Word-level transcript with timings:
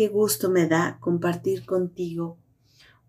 qué 0.00 0.08
gusto 0.08 0.48
me 0.48 0.66
da 0.66 0.96
compartir 0.98 1.66
contigo 1.66 2.38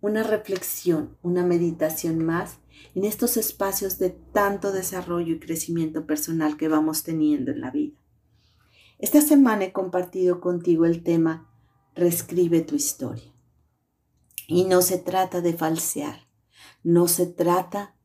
una 0.02 0.24
reflexión, 0.24 1.18
una 1.22 1.46
meditación 1.46 2.26
más 2.26 2.58
en 2.96 3.06
estos 3.06 3.38
espacios 3.38 3.98
de 3.98 4.10
tanto 4.10 4.74
desarrollo 4.74 5.36
y 5.36 5.40
crecimiento 5.40 6.06
personal 6.06 6.58
que 6.58 6.68
vamos 6.68 7.04
teniendo 7.04 7.52
en 7.52 7.62
la 7.62 7.72
vida. 7.72 7.98
Esta 9.00 9.22
semana 9.22 9.64
he 9.64 9.72
compartido 9.72 10.42
contigo 10.42 10.86
el 10.86 11.02
tema 11.02 11.50
Reescribe 11.96 12.60
tu 12.60 12.76
historia. 12.76 13.34
Y 14.46 14.66
no 14.66 14.82
se 14.82 14.98
trata 14.98 15.40
de 15.40 15.54
falsear, 15.54 16.28
no 16.84 17.08
se 17.08 17.26
trata 17.26 17.96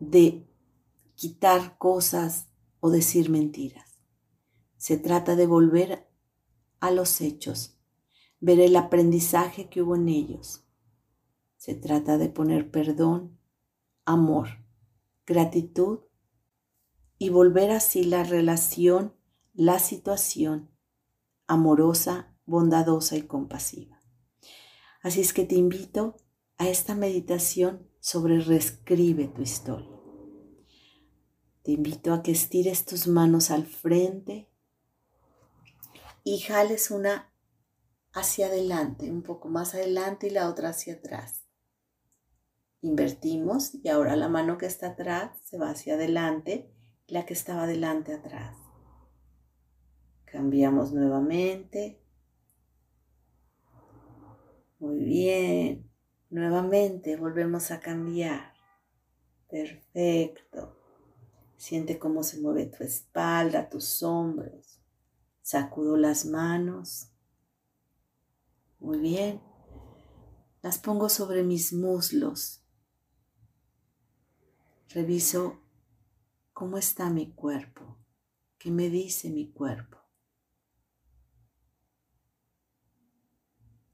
de 0.00 0.46
quitar 1.14 1.78
cosas 1.78 2.50
o 2.80 2.90
decir 2.90 3.30
mentiras. 3.30 4.02
Se 4.76 4.98
trata 4.98 5.34
de 5.34 5.46
volver 5.46 6.06
a 6.78 6.90
los 6.90 7.22
hechos, 7.22 7.78
ver 8.42 8.58
el 8.58 8.74
aprendizaje 8.74 9.68
que 9.68 9.82
hubo 9.82 9.94
en 9.94 10.08
ellos. 10.08 10.64
Se 11.56 11.74
trata 11.74 12.18
de 12.18 12.28
poner 12.28 12.72
perdón, 12.72 13.38
amor, 14.04 14.48
gratitud 15.24 16.00
y 17.18 17.28
volver 17.28 17.70
así 17.70 18.02
la 18.02 18.24
relación, 18.24 19.14
la 19.54 19.78
situación 19.78 20.70
amorosa, 21.46 22.34
bondadosa 22.44 23.16
y 23.16 23.22
compasiva. 23.22 24.02
Así 25.02 25.20
es 25.20 25.32
que 25.32 25.44
te 25.44 25.54
invito 25.54 26.16
a 26.58 26.68
esta 26.68 26.96
meditación 26.96 27.88
sobre 28.00 28.40
reescribe 28.40 29.28
tu 29.28 29.42
historia. 29.42 30.00
Te 31.62 31.70
invito 31.70 32.12
a 32.12 32.24
que 32.24 32.32
estires 32.32 32.86
tus 32.86 33.06
manos 33.06 33.52
al 33.52 33.66
frente 33.66 34.48
y 36.24 36.40
jales 36.40 36.90
una 36.90 37.31
hacia 38.12 38.46
adelante, 38.46 39.10
un 39.10 39.22
poco 39.22 39.48
más 39.48 39.74
adelante 39.74 40.26
y 40.26 40.30
la 40.30 40.48
otra 40.48 40.70
hacia 40.70 40.94
atrás. 40.94 41.44
Invertimos 42.80 43.76
y 43.82 43.88
ahora 43.88 44.16
la 44.16 44.28
mano 44.28 44.58
que 44.58 44.66
está 44.66 44.88
atrás 44.88 45.38
se 45.44 45.56
va 45.56 45.70
hacia 45.70 45.94
adelante 45.94 46.68
y 47.06 47.14
la 47.14 47.24
que 47.24 47.34
estaba 47.34 47.62
adelante 47.64 48.12
atrás. 48.12 48.56
Cambiamos 50.24 50.92
nuevamente. 50.92 52.02
Muy 54.78 54.98
bien. 54.98 55.88
Nuevamente 56.30 57.16
volvemos 57.16 57.70
a 57.70 57.78
cambiar. 57.78 58.54
Perfecto. 59.48 60.76
Siente 61.56 61.98
cómo 61.98 62.24
se 62.24 62.40
mueve 62.40 62.66
tu 62.66 62.82
espalda, 62.82 63.68
tus 63.68 64.02
hombros. 64.02 64.80
Sacudo 65.42 65.96
las 65.96 66.24
manos. 66.24 67.11
Muy 68.82 68.98
bien. 68.98 69.40
Las 70.60 70.78
pongo 70.78 71.08
sobre 71.08 71.44
mis 71.44 71.72
muslos. 71.72 72.64
Reviso 74.88 75.62
cómo 76.52 76.78
está 76.78 77.08
mi 77.08 77.32
cuerpo. 77.32 77.96
¿Qué 78.58 78.72
me 78.72 78.90
dice 78.90 79.30
mi 79.30 79.52
cuerpo? 79.52 79.98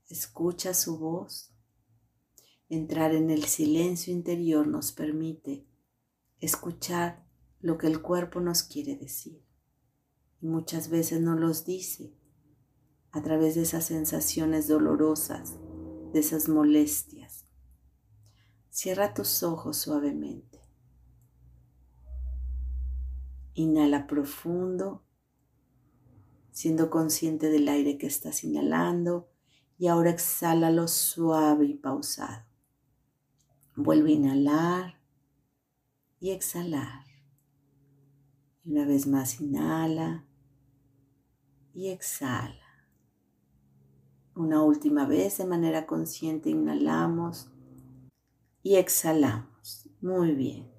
Escucha 0.08 0.72
su 0.72 0.98
voz. 0.98 1.52
Entrar 2.70 3.14
en 3.14 3.28
el 3.28 3.44
silencio 3.44 4.10
interior 4.10 4.66
nos 4.66 4.92
permite 4.92 5.66
escuchar 6.40 7.26
lo 7.60 7.76
que 7.76 7.88
el 7.88 8.00
cuerpo 8.00 8.40
nos 8.40 8.62
quiere 8.62 8.96
decir 8.96 9.44
y 10.40 10.46
muchas 10.46 10.88
veces 10.88 11.20
no 11.20 11.34
los 11.34 11.64
dice 11.66 12.17
a 13.12 13.22
través 13.22 13.54
de 13.54 13.62
esas 13.62 13.84
sensaciones 13.86 14.68
dolorosas, 14.68 15.56
de 16.12 16.20
esas 16.20 16.48
molestias. 16.48 17.46
Cierra 18.70 19.14
tus 19.14 19.42
ojos 19.42 19.76
suavemente. 19.76 20.60
Inhala 23.54 24.06
profundo, 24.06 25.02
siendo 26.52 26.90
consciente 26.90 27.50
del 27.50 27.68
aire 27.68 27.98
que 27.98 28.06
estás 28.06 28.44
inhalando 28.44 29.28
y 29.78 29.86
ahora 29.86 30.10
exhálalo 30.10 30.88
suave 30.88 31.66
y 31.66 31.74
pausado. 31.74 32.46
Vuelve 33.76 34.10
a 34.10 34.14
inhalar 34.14 35.00
y 36.20 36.30
exhalar. 36.30 37.04
Una 38.64 38.84
vez 38.84 39.06
más 39.06 39.40
inhala 39.40 40.26
y 41.72 41.88
exhala. 41.88 42.57
Una 44.38 44.62
última 44.62 45.04
vez 45.04 45.38
de 45.38 45.46
manera 45.46 45.84
consciente 45.84 46.48
inhalamos 46.48 47.50
y 48.62 48.76
exhalamos. 48.76 49.90
Muy 50.00 50.30
bien. 50.30 50.70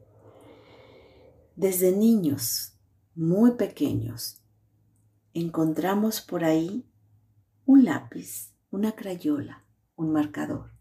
Desde 1.57 1.91
niños 1.91 2.79
muy 3.15 3.55
pequeños 3.55 4.41
encontramos 5.33 6.21
por 6.21 6.45
ahí 6.45 6.89
un 7.65 7.83
lápiz, 7.83 8.55
una 8.71 8.93
crayola, 8.93 9.65
un 9.97 10.13
marcador 10.13 10.71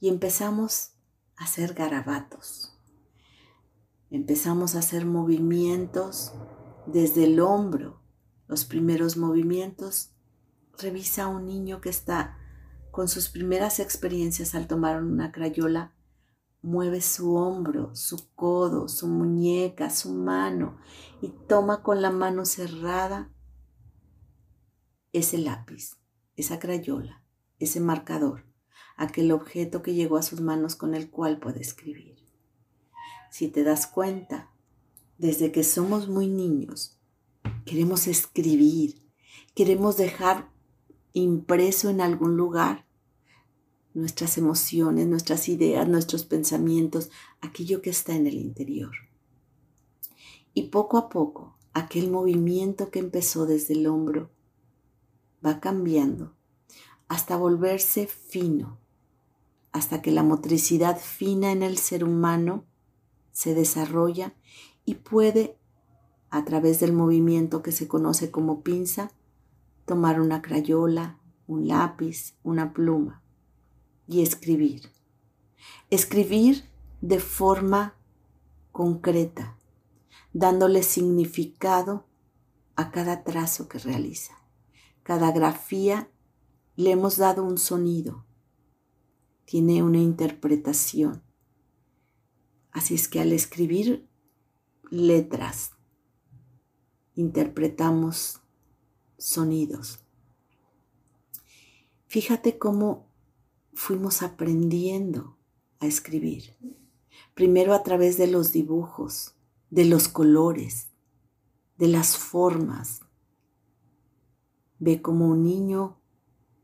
y 0.00 0.08
empezamos 0.08 0.96
a 1.36 1.44
hacer 1.44 1.74
garabatos. 1.74 2.76
Empezamos 4.10 4.74
a 4.74 4.80
hacer 4.80 5.06
movimientos 5.06 6.32
desde 6.86 7.22
el 7.22 7.38
hombro 7.38 8.00
los 8.48 8.64
primeros 8.64 9.16
movimientos, 9.16 10.10
revisa 10.78 11.24
a 11.24 11.28
un 11.28 11.46
niño 11.46 11.80
que 11.80 11.88
está 11.88 12.38
con 12.90 13.08
sus 13.08 13.28
primeras 13.28 13.80
experiencias 13.80 14.54
al 14.54 14.66
tomar 14.66 15.02
una 15.02 15.32
crayola, 15.32 15.94
mueve 16.62 17.00
su 17.00 17.34
hombro, 17.34 17.94
su 17.94 18.32
codo, 18.34 18.88
su 18.88 19.08
muñeca, 19.08 19.90
su 19.90 20.12
mano 20.12 20.78
y 21.22 21.28
toma 21.28 21.82
con 21.82 22.02
la 22.02 22.10
mano 22.10 22.44
cerrada 22.44 23.30
ese 25.12 25.38
lápiz, 25.38 25.96
esa 26.36 26.58
crayola, 26.58 27.24
ese 27.58 27.80
marcador, 27.80 28.44
aquel 28.96 29.32
objeto 29.32 29.82
que 29.82 29.94
llegó 29.94 30.16
a 30.16 30.22
sus 30.22 30.40
manos 30.40 30.76
con 30.76 30.94
el 30.94 31.10
cual 31.10 31.38
puede 31.38 31.60
escribir. 31.60 32.16
Si 33.30 33.48
te 33.48 33.64
das 33.64 33.86
cuenta, 33.86 34.50
desde 35.18 35.52
que 35.52 35.64
somos 35.64 36.08
muy 36.08 36.28
niños, 36.28 36.98
queremos 37.64 38.06
escribir, 38.06 39.02
queremos 39.54 39.96
dejar 39.96 40.50
impreso 41.12 41.90
en 41.90 42.00
algún 42.00 42.36
lugar 42.36 42.86
nuestras 43.94 44.38
emociones, 44.38 45.06
nuestras 45.06 45.48
ideas, 45.48 45.88
nuestros 45.88 46.24
pensamientos, 46.24 47.10
aquello 47.40 47.82
que 47.82 47.90
está 47.90 48.14
en 48.14 48.26
el 48.26 48.34
interior. 48.34 48.92
Y 50.54 50.64
poco 50.64 50.96
a 50.98 51.08
poco, 51.08 51.56
aquel 51.72 52.10
movimiento 52.10 52.90
que 52.90 52.98
empezó 52.98 53.46
desde 53.46 53.74
el 53.74 53.86
hombro 53.86 54.30
va 55.44 55.60
cambiando 55.60 56.34
hasta 57.08 57.36
volverse 57.36 58.06
fino, 58.06 58.78
hasta 59.72 60.02
que 60.02 60.12
la 60.12 60.22
motricidad 60.22 60.98
fina 60.98 61.50
en 61.50 61.62
el 61.62 61.78
ser 61.78 62.04
humano 62.04 62.64
se 63.32 63.54
desarrolla 63.54 64.34
y 64.84 64.96
puede 64.96 65.56
a 66.30 66.44
través 66.44 66.78
del 66.80 66.92
movimiento 66.92 67.62
que 67.62 67.72
se 67.72 67.88
conoce 67.88 68.30
como 68.30 68.62
pinza, 68.62 69.12
tomar 69.90 70.20
una 70.20 70.40
crayola, 70.40 71.18
un 71.48 71.66
lápiz, 71.66 72.36
una 72.44 72.72
pluma 72.72 73.24
y 74.06 74.22
escribir. 74.22 74.82
Escribir 75.90 76.62
de 77.00 77.18
forma 77.18 77.96
concreta, 78.70 79.58
dándole 80.32 80.84
significado 80.84 82.06
a 82.76 82.92
cada 82.92 83.24
trazo 83.24 83.66
que 83.66 83.80
realiza. 83.80 84.34
Cada 85.02 85.32
grafía 85.32 86.08
le 86.76 86.92
hemos 86.92 87.16
dado 87.16 87.42
un 87.42 87.58
sonido, 87.58 88.24
tiene 89.44 89.82
una 89.82 89.98
interpretación. 89.98 91.24
Así 92.70 92.94
es 92.94 93.08
que 93.08 93.18
al 93.18 93.32
escribir 93.32 94.08
letras, 94.88 95.72
interpretamos 97.16 98.40
sonidos. 99.20 100.00
Fíjate 102.06 102.58
cómo 102.58 103.06
fuimos 103.74 104.22
aprendiendo 104.22 105.36
a 105.78 105.86
escribir. 105.86 106.56
Primero 107.34 107.74
a 107.74 107.82
través 107.82 108.16
de 108.16 108.26
los 108.26 108.50
dibujos, 108.52 109.36
de 109.70 109.84
los 109.84 110.08
colores, 110.08 110.88
de 111.78 111.88
las 111.88 112.16
formas. 112.16 113.02
Ve 114.78 115.00
como 115.00 115.28
un 115.28 115.44
niño, 115.44 116.00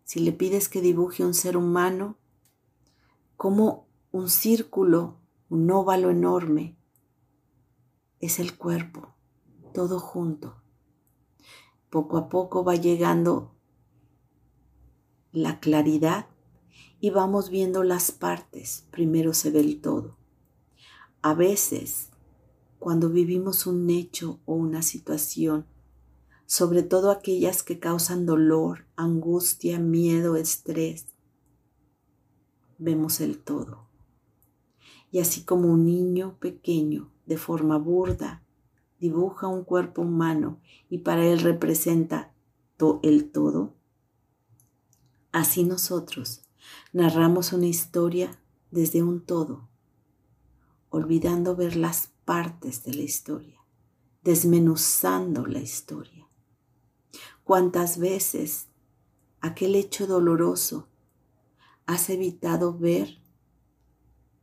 si 0.04 0.20
le 0.20 0.32
pides 0.32 0.68
que 0.68 0.80
dibuje 0.80 1.24
un 1.24 1.34
ser 1.34 1.56
humano, 1.56 2.18
como 3.36 3.86
un 4.10 4.30
círculo, 4.30 5.20
un 5.48 5.70
óvalo 5.70 6.10
enorme, 6.10 6.76
es 8.18 8.40
el 8.40 8.56
cuerpo 8.56 9.14
todo 9.76 10.00
junto. 10.00 10.62
Poco 11.90 12.16
a 12.16 12.28
poco 12.28 12.64
va 12.64 12.74
llegando 12.74 13.54
la 15.32 15.60
claridad 15.60 16.26
y 17.00 17.10
vamos 17.10 17.50
viendo 17.50 17.82
las 17.82 18.10
partes. 18.10 18.86
Primero 18.90 19.34
se 19.34 19.50
ve 19.50 19.60
el 19.60 19.80
todo. 19.80 20.16
A 21.22 21.34
veces, 21.34 22.10
cuando 22.78 23.10
vivimos 23.10 23.66
un 23.66 23.90
hecho 23.90 24.40
o 24.46 24.54
una 24.54 24.82
situación, 24.82 25.66
sobre 26.46 26.82
todo 26.82 27.10
aquellas 27.10 27.62
que 27.62 27.80
causan 27.80 28.24
dolor, 28.26 28.86
angustia, 28.96 29.78
miedo, 29.80 30.36
estrés, 30.36 31.06
vemos 32.78 33.20
el 33.20 33.38
todo. 33.38 33.88
Y 35.10 35.18
así 35.18 35.44
como 35.44 35.68
un 35.68 35.84
niño 35.84 36.38
pequeño, 36.38 37.12
de 37.26 37.36
forma 37.36 37.78
burda, 37.78 38.45
dibuja 39.00 39.46
un 39.46 39.64
cuerpo 39.64 40.02
humano 40.02 40.60
y 40.88 40.98
para 40.98 41.24
él 41.24 41.40
representa 41.40 42.32
el 43.02 43.30
todo, 43.30 43.74
así 45.32 45.64
nosotros 45.64 46.42
narramos 46.92 47.52
una 47.52 47.66
historia 47.66 48.38
desde 48.70 49.02
un 49.02 49.24
todo, 49.24 49.68
olvidando 50.90 51.56
ver 51.56 51.76
las 51.76 52.08
partes 52.26 52.84
de 52.84 52.92
la 52.94 53.02
historia, 53.02 53.58
desmenuzando 54.22 55.46
la 55.46 55.60
historia. 55.60 56.28
¿Cuántas 57.44 57.98
veces 57.98 58.66
aquel 59.40 59.74
hecho 59.74 60.06
doloroso 60.06 60.88
has 61.86 62.10
evitado 62.10 62.76
ver 62.76 63.22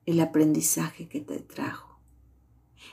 el 0.06 0.20
aprendizaje 0.20 1.08
que 1.08 1.22
te 1.22 1.40
trajo? 1.40 1.93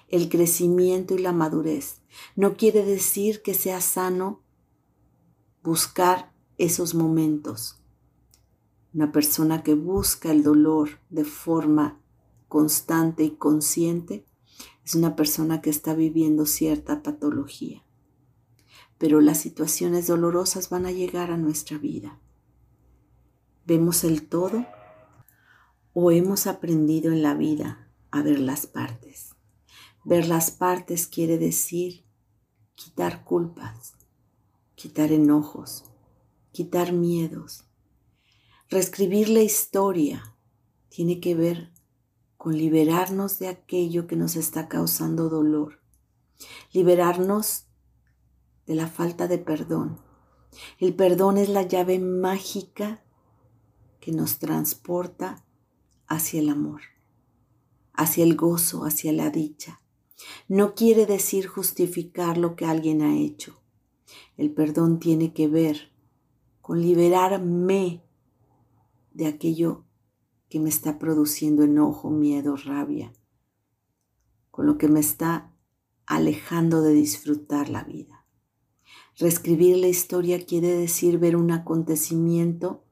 El 0.09 0.29
crecimiento 0.29 1.15
y 1.15 1.19
la 1.19 1.33
madurez. 1.33 2.03
No 2.37 2.57
quiere 2.57 2.85
decir 2.85 3.43
que 3.43 3.55
sea 3.55 3.81
sano 3.81 4.43
buscar 5.63 6.33
esos 6.59 6.95
momentos. 6.95 7.81
Una 8.93 9.13
persona 9.13 9.63
que 9.63 9.75
busca 9.75 10.31
el 10.31 10.43
dolor 10.43 11.01
de 11.11 11.25
forma 11.25 12.01
constante 12.49 13.23
y 13.23 13.31
consciente 13.31 14.27
es 14.85 14.95
una 14.95 15.15
persona 15.15 15.63
que 15.63 15.71
está 15.71 15.95
viviendo 15.95 16.47
cierta 16.47 17.03
patología. 17.03 17.85
Pero 18.99 19.21
las 19.21 19.39
situaciones 19.39 20.09
dolorosas 20.09 20.69
van 20.69 20.87
a 20.87 20.93
llegar 20.93 21.31
a 21.31 21.37
nuestra 21.37 21.79
vida. 21.79 22.19
¿Vemos 23.67 24.03
el 24.03 24.29
todo 24.29 24.67
o 25.93 26.11
hemos 26.11 26.47
aprendido 26.47 27.13
en 27.13 27.23
la 27.23 27.35
vida 27.35 27.89
a 28.11 28.23
ver 28.23 28.41
las 28.41 28.67
partes? 28.67 29.30
Ver 30.05 30.27
las 30.27 30.51
partes 30.51 31.07
quiere 31.07 31.37
decir 31.39 32.05
quitar 32.75 33.25
culpas, 33.25 33.95
quitar 34.75 35.13
enojos, 35.13 35.85
quitar 36.53 36.93
miedos. 36.93 37.65
Reescribir 38.71 39.29
la 39.29 39.43
historia 39.43 40.37
tiene 40.89 41.21
que 41.21 41.35
ver 41.35 41.73
con 42.39 42.57
liberarnos 42.57 43.39
de 43.39 43.49
aquello 43.49 44.07
que 44.07 44.17
nos 44.17 44.37
está 44.37 44.69
causando 44.69 45.29
dolor, 45.29 45.83
liberarnos 46.73 47.67
de 48.67 48.75
la 48.77 48.87
falta 48.87 49.29
de 49.29 49.37
perdón. 49.37 50.01
El 50.79 50.95
perdón 50.95 51.37
es 51.37 51.51
la 51.51 51.63
llave 51.63 51.99
mágica 51.99 53.05
que 54.01 54.13
nos 54.13 54.39
transporta 54.39 55.45
hacia 56.07 56.41
el 56.41 56.49
amor, 56.49 56.81
hacia 57.93 58.25
el 58.25 58.37
gozo, 58.37 58.85
hacia 58.85 59.13
la 59.13 59.29
dicha. 59.29 59.80
No 60.49 60.75
quiere 60.75 61.07
decir 61.07 61.47
justificar 61.47 62.39
lo 62.39 62.57
que 62.57 62.67
alguien 62.67 63.03
ha 63.03 63.17
hecho. 63.17 63.61
El 64.37 64.53
perdón 64.53 64.99
tiene 64.99 65.33
que 65.33 65.49
ver 65.49 65.93
con 66.61 66.81
liberarme 66.81 68.03
de 69.13 69.27
aquello 69.27 69.85
que 70.49 70.61
me 70.61 70.69
está 70.69 70.99
produciendo 70.99 71.63
enojo, 71.63 72.11
miedo, 72.11 72.57
rabia, 72.57 73.13
con 74.51 74.67
lo 74.67 74.79
que 74.79 74.89
me 74.89 75.01
está 75.01 75.53
alejando 76.07 76.83
de 76.83 76.93
disfrutar 76.93 77.69
la 77.69 77.85
vida. 77.85 78.27
Reescribir 79.17 79.77
la 79.77 79.89
historia 79.89 80.45
quiere 80.45 80.69
decir 80.69 81.19
ver 81.19 81.37
un 81.37 81.53
acontecimiento 81.53 82.85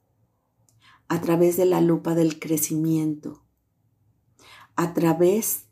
a 1.08 1.20
través 1.20 1.56
de 1.56 1.64
la 1.64 1.80
lupa 1.80 2.14
del 2.14 2.38
crecimiento, 2.38 3.44
a 4.76 4.92
través 4.92 5.67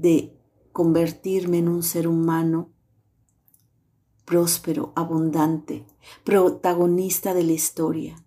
de 0.00 0.38
convertirme 0.72 1.58
en 1.58 1.68
un 1.68 1.82
ser 1.82 2.06
humano 2.06 2.70
próspero, 4.26 4.92
abundante, 4.94 5.86
protagonista 6.22 7.32
de 7.32 7.44
la 7.44 7.52
historia, 7.52 8.26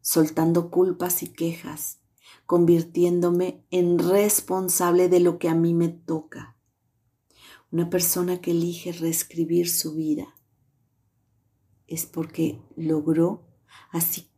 soltando 0.00 0.70
culpas 0.70 1.22
y 1.22 1.28
quejas, 1.28 2.00
convirtiéndome 2.44 3.64
en 3.70 3.98
responsable 3.98 5.08
de 5.08 5.20
lo 5.20 5.38
que 5.38 5.48
a 5.48 5.54
mí 5.54 5.72
me 5.72 5.88
toca. 5.88 6.56
Una 7.70 7.88
persona 7.88 8.40
que 8.40 8.50
elige 8.50 8.92
reescribir 8.92 9.70
su 9.70 9.94
vida 9.94 10.34
es 11.86 12.04
porque 12.04 12.60
logró, 12.76 13.46
así 13.90 14.28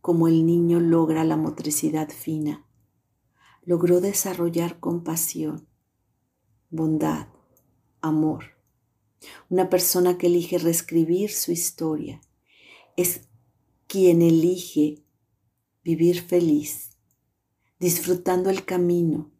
como 0.00 0.28
el 0.28 0.46
niño 0.46 0.78
logra 0.78 1.24
la 1.24 1.36
motricidad 1.36 2.10
fina, 2.10 2.64
logró 3.64 4.00
desarrollar 4.00 4.78
compasión, 4.80 5.68
bondad, 6.70 7.28
amor 8.00 8.54
una 9.48 9.70
persona 9.70 10.18
que 10.18 10.26
elige 10.26 10.58
reescribir 10.58 11.30
su 11.30 11.52
historia 11.52 12.20
es 12.96 13.22
quien 13.86 14.22
elige 14.22 15.02
vivir 15.82 16.22
feliz, 16.22 16.96
disfrutando 17.78 18.50
el 18.50 18.64
camino, 18.64 19.32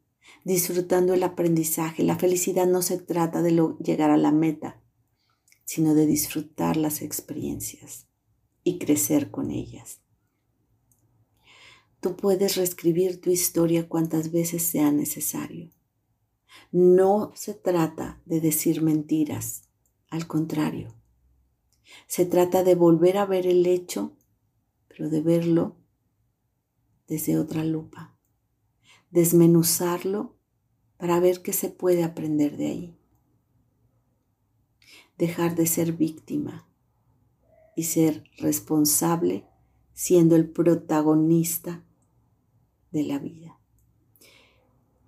disfrutando 0.44 1.14
el 1.14 1.22
aprendizaje. 1.22 2.02
La 2.02 2.18
felicidad 2.18 2.66
no 2.66 2.82
se 2.82 2.98
trata 2.98 3.42
de 3.42 3.74
llegar 3.80 4.10
a 4.10 4.16
la 4.16 4.32
meta, 4.32 4.82
sino 5.64 5.94
de 5.94 6.06
disfrutar 6.06 6.76
las 6.76 7.02
experiencias 7.02 8.06
y 8.62 8.78
crecer 8.78 9.30
con 9.30 9.50
ellas. 9.50 10.00
Tú 12.04 12.16
puedes 12.16 12.56
reescribir 12.56 13.18
tu 13.22 13.30
historia 13.30 13.88
cuantas 13.88 14.30
veces 14.30 14.62
sea 14.62 14.92
necesario. 14.92 15.70
No 16.70 17.32
se 17.34 17.54
trata 17.54 18.20
de 18.26 18.42
decir 18.42 18.82
mentiras, 18.82 19.70
al 20.10 20.26
contrario, 20.26 20.94
se 22.06 22.26
trata 22.26 22.62
de 22.62 22.74
volver 22.74 23.16
a 23.16 23.24
ver 23.24 23.46
el 23.46 23.64
hecho, 23.64 24.18
pero 24.86 25.08
de 25.08 25.22
verlo 25.22 25.76
desde 27.08 27.38
otra 27.38 27.64
lupa, 27.64 28.14
desmenuzarlo 29.10 30.36
para 30.98 31.20
ver 31.20 31.40
qué 31.40 31.54
se 31.54 31.70
puede 31.70 32.04
aprender 32.04 32.58
de 32.58 32.66
ahí. 32.66 32.98
Dejar 35.16 35.54
de 35.54 35.66
ser 35.66 35.94
víctima 35.94 36.68
y 37.74 37.84
ser 37.84 38.24
responsable 38.36 39.46
siendo 39.94 40.36
el 40.36 40.50
protagonista 40.50 41.82
de 42.94 43.02
la 43.02 43.18
vida. 43.18 43.60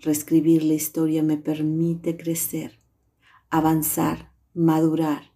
Reescribir 0.00 0.62
la 0.64 0.74
historia 0.74 1.22
me 1.22 1.38
permite 1.38 2.16
crecer, 2.16 2.78
avanzar 3.48 4.36
madurar, 4.56 5.32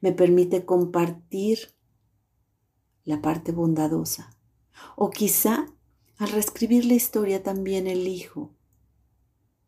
me 0.00 0.12
permite 0.12 0.66
compartir 0.66 1.74
la 3.04 3.22
parte 3.22 3.52
bondadosa. 3.52 4.30
O 4.96 5.10
quizá 5.10 5.66
al 6.18 6.28
reescribir 6.28 6.84
la 6.84 6.94
historia 6.94 7.42
también 7.42 7.86
elijo 7.86 8.54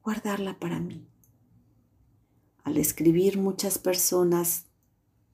guardarla 0.02 0.58
para 0.60 0.78
mí. 0.78 1.08
Al 2.64 2.76
escribir 2.76 3.38
muchas 3.38 3.78
personas 3.78 4.66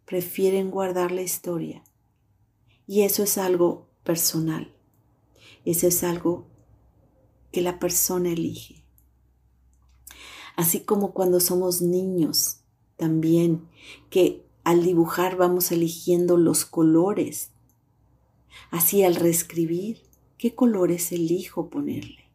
prefieren 0.05 0.71
guardar 0.71 1.11
la 1.11 1.23
historia 1.23 1.83
y 2.87 3.03
eso 3.03 3.25
es 3.25 3.39
algo 3.39 3.89
personal. 4.05 4.73
Eso 5.65 5.87
es 5.89 6.05
algo 6.05 6.52
que 7.53 7.63
la 7.63 7.79
persona 7.79 8.31
elige. 8.33 8.85
Así 10.57 10.81
como 10.81 11.13
cuando 11.13 11.41
somos 11.41 11.83
niños 11.83 12.59
también 12.97 13.69
que 14.11 14.45
al 14.65 14.85
dibujar 14.85 15.37
vamos 15.37 15.73
eligiendo 15.73 16.37
los 16.37 16.65
colores. 16.65 17.51
Así 18.71 19.03
al 19.03 19.17
reescribir, 19.17 20.03
¿qué 20.39 20.55
colores 20.55 21.13
elijo 21.13 21.69
ponerle? 21.69 22.31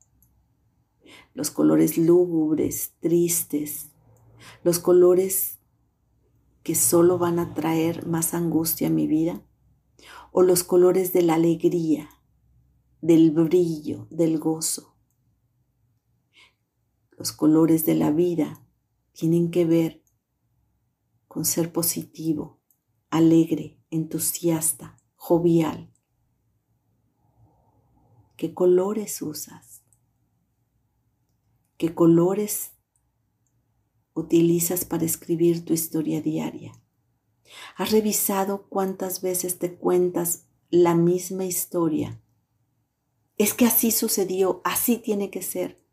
Los 1.33 1.51
colores 1.51 1.97
lúgubres, 1.97 2.93
tristes, 2.99 3.87
los 4.63 4.79
colores 4.79 5.59
que 6.63 6.75
solo 6.75 7.17
van 7.17 7.39
a 7.39 7.53
traer 7.53 8.05
más 8.07 8.33
angustia 8.33 8.87
a 8.87 8.91
mi 8.91 9.07
vida, 9.07 9.41
o 10.33 10.41
los 10.41 10.63
colores 10.63 11.13
de 11.13 11.21
la 11.21 11.35
alegría, 11.35 12.09
del 13.01 13.31
brillo, 13.31 14.05
del 14.09 14.37
gozo. 14.37 14.96
Los 17.17 17.31
colores 17.31 17.83
de 17.83 17.95
la 17.95 18.11
vida 18.11 18.63
tienen 19.11 19.49
que 19.49 19.65
ver 19.65 20.03
con 21.27 21.45
ser 21.45 21.73
positivo, 21.73 22.59
alegre, 23.09 23.79
entusiasta, 23.89 24.97
jovial. 25.15 25.91
¿Qué 28.37 28.53
colores 28.53 29.19
usas? 29.23 29.81
¿Qué 31.77 31.95
colores 31.95 32.73
utilizas 34.13 34.85
para 34.85 35.05
escribir 35.05 35.65
tu 35.65 35.73
historia 35.73 36.21
diaria? 36.21 36.79
¿Has 37.77 37.91
revisado 37.91 38.67
cuántas 38.69 39.21
veces 39.21 39.57
te 39.57 39.75
cuentas 39.75 40.45
la 40.69 40.93
misma 40.93 41.45
historia? 41.45 42.21
Es 43.39 43.55
que 43.55 43.65
así 43.65 43.89
sucedió, 43.89 44.61
así 44.63 44.97
tiene 44.97 45.31
que 45.31 45.41
ser. 45.41 45.86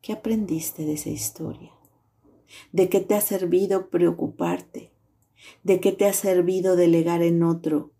¿Qué 0.00 0.14
aprendiste 0.14 0.86
de 0.86 0.94
esa 0.94 1.10
historia? 1.10 1.72
¿De 2.72 2.88
qué 2.88 3.00
te 3.00 3.14
ha 3.14 3.20
servido 3.20 3.90
preocuparte? 3.90 4.92
¿De 5.62 5.80
qué 5.80 5.92
te 5.92 6.06
ha 6.06 6.14
servido 6.14 6.74
delegar 6.74 7.22
en 7.22 7.42
otro 7.42 7.92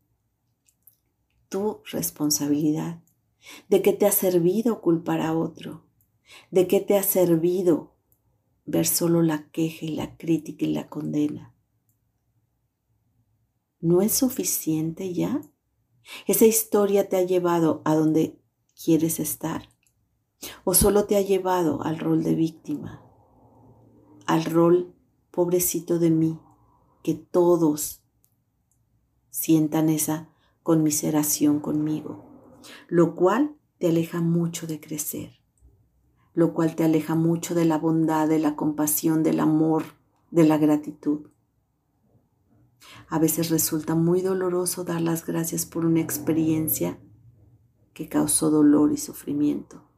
tu 1.50 1.82
responsabilidad? 1.92 3.02
¿De 3.68 3.82
qué 3.82 3.92
te 3.92 4.06
ha 4.06 4.12
servido 4.12 4.80
culpar 4.80 5.20
a 5.20 5.36
otro? 5.36 5.84
¿De 6.50 6.66
qué 6.66 6.80
te 6.80 6.96
ha 6.96 7.02
servido 7.02 7.96
ver 8.64 8.86
solo 8.86 9.20
la 9.20 9.50
queja 9.50 9.84
y 9.84 9.90
la 9.90 10.16
crítica 10.16 10.64
y 10.64 10.72
la 10.72 10.88
condena? 10.88 11.54
¿No 13.80 14.00
es 14.00 14.12
suficiente 14.12 15.12
ya? 15.12 15.42
¿Esa 16.26 16.46
historia 16.46 17.10
te 17.10 17.16
ha 17.16 17.22
llevado 17.22 17.82
a 17.84 17.94
donde 17.94 18.38
quieres 18.74 19.20
estar? 19.20 19.68
¿O 20.64 20.74
solo 20.74 21.04
te 21.04 21.16
ha 21.16 21.20
llevado 21.20 21.82
al 21.82 21.98
rol 21.98 22.22
de 22.22 22.34
víctima? 22.34 23.02
Al 24.26 24.44
rol 24.44 24.94
pobrecito 25.30 25.98
de 25.98 26.10
mí, 26.10 26.40
que 27.02 27.14
todos 27.14 28.02
sientan 29.30 29.88
esa 29.88 30.28
conmiseración 30.62 31.60
conmigo, 31.60 32.24
lo 32.88 33.16
cual 33.16 33.56
te 33.78 33.88
aleja 33.88 34.20
mucho 34.20 34.66
de 34.66 34.80
crecer, 34.80 35.40
lo 36.34 36.52
cual 36.52 36.76
te 36.76 36.84
aleja 36.84 37.14
mucho 37.14 37.54
de 37.54 37.64
la 37.64 37.78
bondad, 37.78 38.28
de 38.28 38.38
la 38.38 38.56
compasión, 38.56 39.22
del 39.22 39.40
amor, 39.40 39.84
de 40.30 40.44
la 40.44 40.58
gratitud. 40.58 41.28
A 43.08 43.18
veces 43.18 43.50
resulta 43.50 43.94
muy 43.94 44.20
doloroso 44.20 44.84
dar 44.84 45.00
las 45.00 45.26
gracias 45.26 45.66
por 45.66 45.84
una 45.84 46.00
experiencia 46.00 46.98
que 47.94 48.08
causó 48.08 48.50
dolor 48.50 48.92
y 48.92 48.96
sufrimiento. 48.96 49.89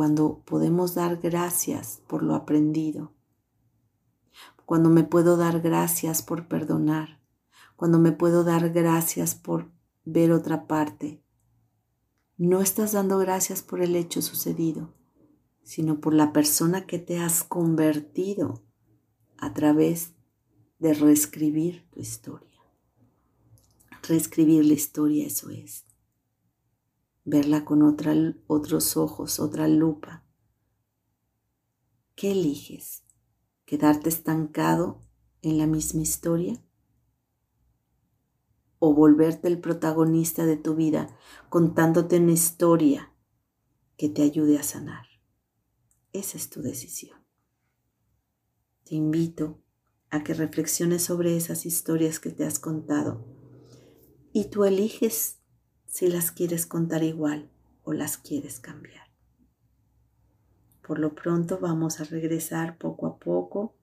Cuando 0.00 0.42
podemos 0.46 0.94
dar 0.94 1.18
gracias 1.18 2.00
por 2.08 2.22
lo 2.22 2.34
aprendido, 2.34 3.12
cuando 4.64 4.88
me 4.88 5.04
puedo 5.04 5.36
dar 5.36 5.60
gracias 5.60 6.22
por 6.22 6.48
perdonar, 6.48 7.20
cuando 7.76 7.98
me 7.98 8.10
puedo 8.10 8.42
dar 8.42 8.70
gracias 8.70 9.34
por 9.34 9.70
ver 10.06 10.32
otra 10.32 10.66
parte. 10.66 11.22
No 12.38 12.62
estás 12.62 12.92
dando 12.92 13.18
gracias 13.18 13.60
por 13.60 13.82
el 13.82 13.94
hecho 13.94 14.22
sucedido, 14.22 14.94
sino 15.64 16.00
por 16.00 16.14
la 16.14 16.32
persona 16.32 16.86
que 16.86 16.98
te 16.98 17.18
has 17.18 17.44
convertido 17.44 18.64
a 19.36 19.52
través 19.52 20.14
de 20.78 20.94
reescribir 20.94 21.86
tu 21.90 22.00
historia. 22.00 22.62
Reescribir 24.08 24.64
la 24.64 24.72
historia, 24.72 25.26
eso 25.26 25.50
es. 25.50 25.89
Verla 27.32 27.64
con 27.64 27.82
otra, 27.82 28.12
otros 28.48 28.96
ojos, 28.96 29.38
otra 29.38 29.68
lupa. 29.68 30.24
¿Qué 32.16 32.32
eliges? 32.32 33.04
quedarte 33.66 34.08
estancado 34.08 35.00
en 35.42 35.56
la 35.56 35.68
misma 35.68 36.02
historia? 36.02 36.60
¿O 38.80 38.94
volverte 38.94 39.46
el 39.46 39.60
protagonista 39.60 40.44
de 40.44 40.56
tu 40.56 40.74
vida 40.74 41.16
contándote 41.50 42.18
una 42.18 42.32
historia 42.32 43.12
que 43.96 44.08
te 44.08 44.22
ayude 44.22 44.58
a 44.58 44.64
sanar? 44.64 45.06
Esa 46.12 46.36
es 46.36 46.50
tu 46.50 46.62
decisión. 46.62 47.20
Te 48.82 48.96
invito 48.96 49.62
a 50.10 50.24
que 50.24 50.34
reflexiones 50.34 51.04
sobre 51.04 51.36
esas 51.36 51.64
historias 51.64 52.18
que 52.18 52.30
te 52.30 52.44
has 52.44 52.58
contado 52.58 53.24
y 54.32 54.46
tú 54.46 54.64
eliges 54.64 55.39
si 55.90 56.06
las 56.06 56.30
quieres 56.30 56.66
contar 56.66 57.02
igual 57.02 57.50
o 57.82 57.92
las 57.92 58.16
quieres 58.16 58.60
cambiar. 58.60 59.08
Por 60.86 61.00
lo 61.00 61.14
pronto 61.14 61.58
vamos 61.58 62.00
a 62.00 62.04
regresar 62.04 62.78
poco 62.78 63.08
a 63.08 63.18
poco, 63.18 63.74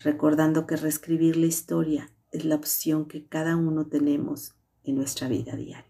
recordando 0.00 0.66
que 0.66 0.76
reescribir 0.76 1.36
la 1.36 1.46
historia 1.46 2.10
es 2.30 2.44
la 2.44 2.56
opción 2.56 3.06
que 3.06 3.26
cada 3.26 3.56
uno 3.56 3.86
tenemos 3.86 4.54
en 4.84 4.96
nuestra 4.96 5.28
vida 5.28 5.56
diaria. 5.56 5.86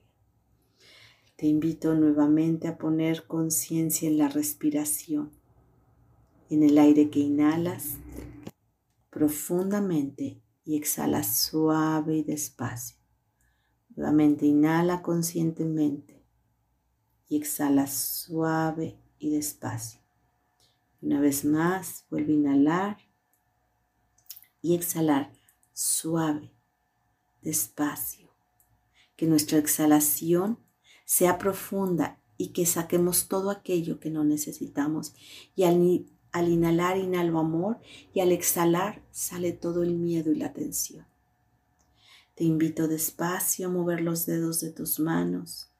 Te 1.37 1.47
invito 1.47 1.95
nuevamente 1.95 2.69
a 2.69 2.79
poner 2.79 3.27
conciencia 3.27 4.09
en 4.09 4.19
la 4.19 4.29
respiración, 4.29 5.33
en 6.49 6.63
el 6.63 6.79
aire 6.79 7.11
que 7.11 7.19
inhalas 7.19 7.97
profundamente 9.11 10.41
y 10.65 10.77
exhalas 10.77 11.39
suave 11.39 12.19
y 12.19 12.23
despacio. 12.23 13.04
Nuevamente 13.97 14.47
inhala 14.47 15.03
conscientemente 15.03 16.25
y 17.29 17.37
exhala 17.37 17.87
suave 17.87 18.99
y 19.19 19.31
despacio. 19.31 20.01
Una 21.01 21.21
vez 21.21 21.45
más, 21.45 22.07
vuelve 22.11 22.33
a 22.33 22.37
inhalar 22.37 22.97
y 24.63 24.75
exhalar 24.75 25.33
suave, 25.73 26.51
despacio. 27.43 28.31
Que 29.17 29.27
nuestra 29.27 29.59
exhalación 29.59 30.59
sea 31.05 31.39
profunda 31.39 32.19
y 32.37 32.49
que 32.49 32.67
saquemos 32.67 33.29
todo 33.29 33.51
aquello 33.51 34.01
que 34.01 34.11
no 34.11 34.25
necesitamos. 34.25 35.15
Y 35.55 35.65
al, 35.65 36.07
al 36.33 36.49
inhalar, 36.49 36.97
inhalo 36.97 37.39
amor 37.39 37.79
y 38.13 38.21
al 38.21 38.33
exhalar 38.33 39.03
sale 39.13 39.53
todo 39.53 39.83
el 39.83 39.95
miedo 39.95 40.33
y 40.33 40.37
la 40.37 40.53
tensión. 40.53 41.07
Te 42.35 42.45
invito 42.45 42.89
despacio 42.89 43.69
a 43.69 43.71
mover 43.71 44.01
los 44.01 44.27
dedos 44.27 44.61
de 44.61 44.73
tus 44.73 44.99
manos, 44.99 45.71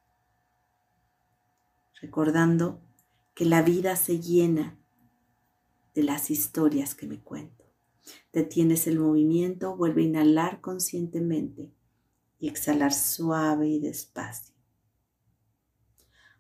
recordando 2.01 2.81
que 3.35 3.45
la 3.45 3.63
vida 3.63 3.97
se 3.97 4.21
llena 4.21 4.79
de 5.95 6.05
las 6.05 6.31
historias 6.31 6.95
que 6.95 7.07
me 7.07 7.21
cuento. 7.21 7.65
Detienes 8.33 8.87
el 8.87 8.99
movimiento, 8.99 9.77
vuelve 9.77 10.03
a 10.03 10.07
inhalar 10.07 10.61
conscientemente 10.61 11.73
y 12.39 12.49
exhalar 12.49 12.93
suave 12.93 13.69
y 13.69 13.81
despacio. 13.81 14.55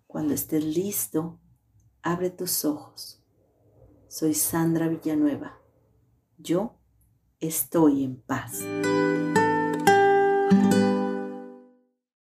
Cuando 0.06 0.34
estés 0.34 0.64
listo, 0.64 1.40
abre 2.02 2.30
tus 2.30 2.64
ojos. 2.64 3.20
Soy 4.08 4.34
Sandra 4.34 4.86
Villanueva. 4.86 5.58
Yo 6.38 6.76
estoy 7.40 8.04
en 8.04 8.20
paz. 8.20 8.60